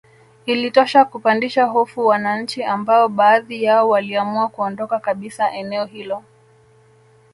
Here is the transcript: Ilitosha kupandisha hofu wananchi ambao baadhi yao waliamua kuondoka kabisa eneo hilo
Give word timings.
Ilitosha 0.45 1.05
kupandisha 1.05 1.65
hofu 1.65 2.05
wananchi 2.05 2.63
ambao 2.63 3.09
baadhi 3.09 3.63
yao 3.63 3.89
waliamua 3.89 4.47
kuondoka 4.47 4.99
kabisa 4.99 5.51
eneo 5.51 5.85
hilo 5.85 6.23